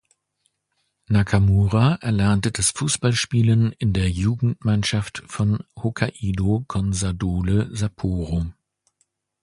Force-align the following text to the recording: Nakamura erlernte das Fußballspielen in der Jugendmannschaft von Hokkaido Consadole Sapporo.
Nakamura 1.09 1.93
erlernte 2.01 2.51
das 2.51 2.71
Fußballspielen 2.71 3.71
in 3.73 3.93
der 3.93 4.09
Jugendmannschaft 4.09 5.21
von 5.27 5.63
Hokkaido 5.77 6.65
Consadole 6.67 7.69
Sapporo. 7.71 8.47